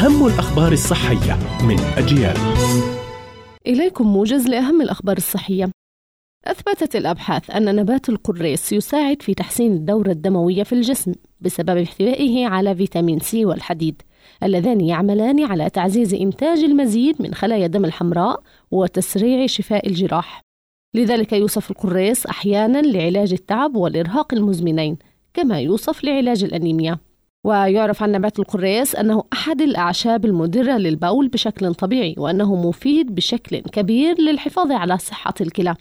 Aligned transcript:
أهم 0.00 0.26
الأخبار 0.26 0.72
الصحية 0.72 1.38
من 1.68 1.80
أجيال. 1.80 2.36
إليكم 3.66 4.06
موجز 4.06 4.48
لأهم 4.48 4.82
الأخبار 4.82 5.16
الصحية. 5.16 5.70
أثبتت 6.44 6.96
الأبحاث 6.96 7.50
أن 7.50 7.76
نبات 7.76 8.08
القريص 8.08 8.72
يساعد 8.72 9.22
في 9.22 9.34
تحسين 9.34 9.72
الدورة 9.72 10.10
الدموية 10.10 10.62
في 10.62 10.72
الجسم 10.72 11.12
بسبب 11.40 11.76
احتوائه 11.76 12.46
على 12.46 12.74
فيتامين 12.74 13.18
سي 13.18 13.44
والحديد 13.44 14.02
اللذان 14.42 14.80
يعملان 14.80 15.44
على 15.44 15.70
تعزيز 15.70 16.14
إنتاج 16.14 16.58
المزيد 16.58 17.22
من 17.22 17.34
خلايا 17.34 17.66
الدم 17.66 17.84
الحمراء 17.84 18.42
وتسريع 18.70 19.46
شفاء 19.46 19.88
الجراح. 19.88 20.40
لذلك 20.94 21.32
يوصف 21.32 21.70
القريص 21.70 22.26
أحيانا 22.26 22.82
لعلاج 22.82 23.32
التعب 23.32 23.76
والإرهاق 23.76 24.34
المزمنين 24.34 24.98
كما 25.34 25.60
يوصف 25.60 26.04
لعلاج 26.04 26.44
الأنيميا. 26.44 26.98
ويعرف 27.44 28.02
عن 28.02 28.12
نبات 28.12 28.38
القريص 28.38 28.94
أنه 28.94 29.24
أحد 29.32 29.62
الأعشاب 29.62 30.24
المدرة 30.24 30.72
للبول 30.72 31.28
بشكل 31.28 31.74
طبيعي 31.74 32.14
وأنه 32.18 32.68
مفيد 32.68 33.14
بشكل 33.14 33.60
كبير 33.60 34.20
للحفاظ 34.20 34.72
على 34.72 34.98
صحة 34.98 35.34
الكلى 35.40 35.74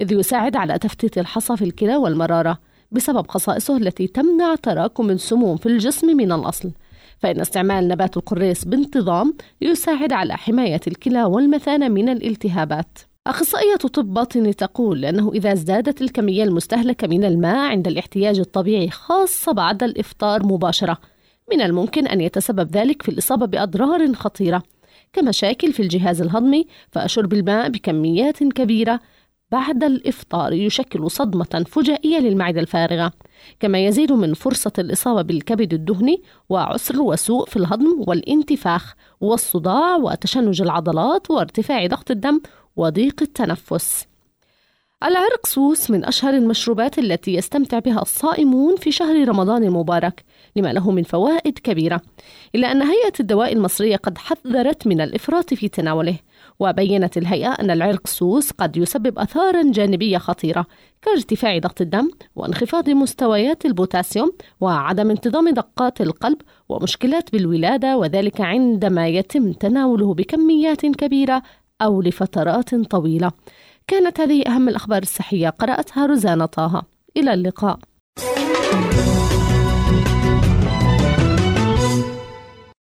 إذ 0.00 0.12
يساعد 0.12 0.56
على 0.56 0.78
تفتيت 0.78 1.18
الحصى 1.18 1.56
في 1.56 1.64
الكلى 1.64 1.96
والمرارة 1.96 2.58
بسبب 2.92 3.30
خصائصه 3.30 3.76
التي 3.76 4.06
تمنع 4.06 4.54
تراكم 4.54 5.10
السموم 5.10 5.56
في 5.56 5.66
الجسم 5.66 6.16
من 6.16 6.32
الأصل. 6.32 6.70
فإن 7.18 7.40
استعمال 7.40 7.88
نبات 7.88 8.16
القريص 8.16 8.64
بانتظام 8.64 9.34
يساعد 9.60 10.12
على 10.12 10.36
حماية 10.36 10.80
الكلى 10.86 11.24
والمثانة 11.24 11.88
من 11.88 12.08
الالتهابات. 12.08 12.98
أخصائية 13.30 13.76
طب 13.76 14.14
باطني 14.14 14.52
تقول 14.52 15.04
أنه 15.04 15.32
إذا 15.32 15.52
ازدادت 15.52 16.02
الكمية 16.02 16.44
المستهلكة 16.44 17.06
من 17.06 17.24
الماء 17.24 17.70
عند 17.70 17.88
الاحتياج 17.88 18.38
الطبيعي 18.38 18.90
خاصة 18.90 19.52
بعد 19.52 19.82
الإفطار 19.82 20.46
مباشرة. 20.46 20.98
من 21.52 21.60
الممكن 21.60 22.06
أن 22.06 22.20
يتسبب 22.20 22.76
ذلك 22.76 23.02
في 23.02 23.08
الإصابة 23.08 23.46
بأضرار 23.46 24.14
خطيرة 24.14 24.62
كمشاكل 25.12 25.72
في 25.72 25.82
الجهاز 25.82 26.22
الهضمي 26.22 26.66
فشرب 26.92 27.32
الماء 27.32 27.68
بكميات 27.68 28.42
كبيرة 28.44 29.00
بعد 29.52 29.84
الإفطار 29.84 30.52
يشكل 30.52 31.10
صدمة 31.10 31.64
فجائية 31.68 32.18
للمعدة 32.18 32.60
الفارغة. 32.60 33.12
كما 33.60 33.86
يزيد 33.86 34.12
من 34.12 34.34
فرصة 34.34 34.72
الإصابة 34.78 35.22
بالكبد 35.22 35.74
الدهني 35.74 36.22
وعسر 36.48 37.02
وسوء 37.02 37.46
في 37.46 37.56
الهضم 37.56 38.04
والانتفاخ 38.08 38.94
والصداع 39.20 39.96
وتشنج 39.96 40.62
العضلات 40.62 41.30
وارتفاع 41.30 41.86
ضغط 41.86 42.10
الدم 42.10 42.40
وضيق 42.80 43.22
التنفس. 43.22 44.06
العرق 45.04 45.46
سوس 45.46 45.90
من 45.90 46.04
أشهر 46.04 46.34
المشروبات 46.34 46.98
التي 46.98 47.34
يستمتع 47.34 47.78
بها 47.78 48.02
الصائمون 48.02 48.76
في 48.76 48.92
شهر 48.92 49.28
رمضان 49.28 49.64
المبارك 49.64 50.24
لما 50.56 50.72
له 50.72 50.90
من 50.90 51.02
فوائد 51.02 51.58
كبيرة 51.58 52.00
إلا 52.54 52.72
أن 52.72 52.82
هيئة 52.82 53.12
الدواء 53.20 53.52
المصرية 53.52 53.96
قد 53.96 54.18
حذرت 54.18 54.86
من 54.86 55.00
الإفراط 55.00 55.54
في 55.54 55.68
تناوله 55.68 56.18
وبينت 56.60 57.18
الهيئة 57.18 57.48
أن 57.48 57.70
العرق 57.70 58.06
سوس 58.06 58.50
قد 58.50 58.76
يسبب 58.76 59.18
آثارا 59.18 59.62
جانبية 59.70 60.18
خطيرة 60.18 60.66
كارتفاع 61.02 61.58
ضغط 61.58 61.80
الدم 61.80 62.10
وانخفاض 62.36 62.90
مستويات 62.90 63.64
البوتاسيوم 63.64 64.32
وعدم 64.60 65.10
انتظام 65.10 65.48
دقات 65.48 66.00
القلب 66.00 66.38
ومشكلات 66.68 67.32
بالولادة 67.32 67.96
وذلك 67.96 68.40
عندما 68.40 69.08
يتم 69.08 69.52
تناوله 69.52 70.14
بكميات 70.14 70.86
كبيرة 70.86 71.42
أو 71.82 72.02
لفترات 72.02 72.74
طويلة. 72.74 73.32
كانت 73.86 74.20
هذه 74.20 74.42
أهم 74.46 74.68
الأخبار 74.68 75.02
الصحية. 75.02 75.48
قرأتها 75.48 76.06
روزانا 76.06 76.46
طه. 76.46 76.82
إلى 77.16 77.34
اللقاء. 77.34 77.78